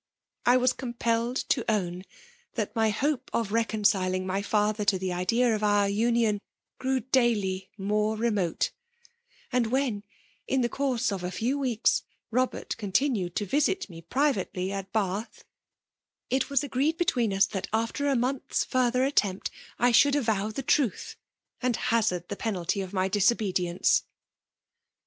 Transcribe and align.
I 0.47 0.57
was 0.57 0.73
compelled, 0.73 1.35
to 1.49 1.63
own 1.71 2.05
that 2.55 2.75
my 2.75 2.89
hope 2.89 3.29
of 3.33 3.51
reconciling 3.51 4.25
my 4.25 4.41
father 4.41 4.83
to 4.83 4.97
the 4.97 5.13
idea 5.13 5.53
of 5.53 5.61
out 5.61 5.91
unidn 5.91 6.39
grew 6.79 7.01
daily 7.01 7.69
more 7.77 8.17
remote; 8.17 8.71
4eoA 9.53 9.67
when, 9.67 10.03
in 10.47 10.61
the 10.61 10.69
course 10.69 11.11
of 11.11 11.23
a 11.23 11.29
few 11.29 11.59
weeks, 11.59 12.01
Bobert 12.33 12.69
ediltinued 12.77 13.35
to 13.35 13.45
visit 13.45 13.91
me 13.91 14.01
privately 14.01 14.71
at 14.71 14.91
Bath, 14.91 15.43
it 16.31 16.49
was 16.49 16.63
agreed 16.63 16.97
between 16.97 17.31
us 17.31 17.45
that, 17.45 17.67
after 17.71 18.07
a 18.07 18.15
month's 18.15 18.65
further 18.65 19.03
Attempt, 19.03 19.51
I 19.77 19.91
should 19.91 20.15
avow 20.15 20.49
the 20.49 20.63
truth, 20.63 21.15
and 21.61 21.75
hazard 21.75 22.27
the 22.27 22.35
penalty 22.35 22.81
of 22.81 22.91
my 22.91 23.07
disobedience. 23.07 24.01